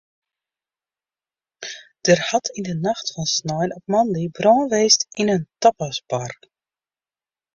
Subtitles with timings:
[2.09, 6.31] Der hat yn de nacht fan snein op moandei brân west yn in tapasbar.